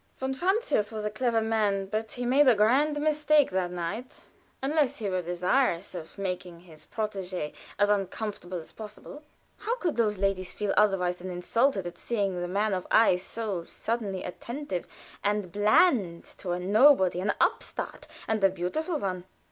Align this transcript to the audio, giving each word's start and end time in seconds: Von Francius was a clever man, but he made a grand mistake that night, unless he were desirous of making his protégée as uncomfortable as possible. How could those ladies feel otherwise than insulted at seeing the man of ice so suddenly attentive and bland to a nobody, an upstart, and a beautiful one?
Von 0.17 0.33
Francius 0.33 0.91
was 0.91 1.05
a 1.05 1.11
clever 1.11 1.41
man, 1.43 1.85
but 1.85 2.13
he 2.13 2.25
made 2.25 2.47
a 2.47 2.55
grand 2.55 2.99
mistake 2.99 3.51
that 3.51 3.69
night, 3.69 4.21
unless 4.63 4.97
he 4.97 5.07
were 5.07 5.21
desirous 5.21 5.93
of 5.93 6.17
making 6.17 6.61
his 6.61 6.87
protégée 6.87 7.53
as 7.77 7.87
uncomfortable 7.87 8.57
as 8.59 8.71
possible. 8.71 9.21
How 9.59 9.75
could 9.75 9.97
those 9.97 10.17
ladies 10.17 10.53
feel 10.53 10.73
otherwise 10.75 11.17
than 11.17 11.29
insulted 11.29 11.85
at 11.85 11.99
seeing 11.99 12.41
the 12.41 12.47
man 12.47 12.73
of 12.73 12.87
ice 12.89 13.23
so 13.23 13.63
suddenly 13.65 14.23
attentive 14.23 14.87
and 15.23 15.51
bland 15.51 16.25
to 16.39 16.49
a 16.53 16.59
nobody, 16.59 17.19
an 17.21 17.33
upstart, 17.39 18.07
and 18.27 18.43
a 18.43 18.49
beautiful 18.49 18.97
one? 18.97 19.25